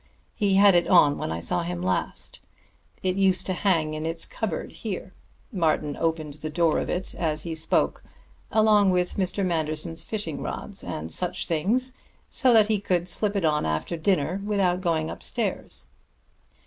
[0.33, 2.39] He had it on when I saw him last.
[3.03, 5.13] It used to hang in this cupboard here"
[5.51, 8.03] Martin opened the door of it as he spoke
[8.51, 9.45] "along with Mr.
[9.45, 11.93] Manderson's fishing rods and such things,
[12.31, 15.85] so that he could slip it on after dinner without going upstairs."